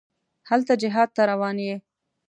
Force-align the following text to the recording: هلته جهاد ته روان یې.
هلته 0.49 0.73
جهاد 0.81 1.09
ته 1.15 1.21
روان 1.31 1.57
یې. 1.65 1.75